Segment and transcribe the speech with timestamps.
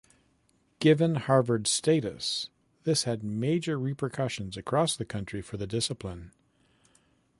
[0.79, 2.49] Given Harvard's status,
[2.85, 6.31] this had major repercussions across the country for the discipline.